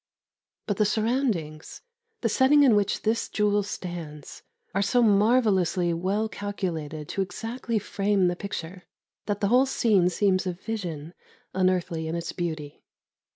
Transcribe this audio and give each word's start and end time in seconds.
But 0.65 0.77
the 0.77 0.85
surroundings, 0.85 1.83
the 2.21 2.27
setting 2.27 2.63
in 2.63 2.75
which 2.75 3.03
this 3.03 3.29
jewel 3.29 3.61
stands, 3.61 4.41
are 4.73 4.81
so 4.81 5.03
marvellously 5.03 5.93
well 5.93 6.27
calculated 6.27 7.07
to 7.09 7.21
exactly 7.21 7.77
frame 7.77 8.27
the 8.27 8.35
picture, 8.35 8.85
that 9.27 9.41
the 9.41 9.49
whole 9.49 9.67
scene 9.67 10.09
seems 10.09 10.47
a 10.47 10.53
vision, 10.53 11.13
unearthly 11.53 12.07
in 12.07 12.15
its 12.15 12.31
beauty. 12.31 12.81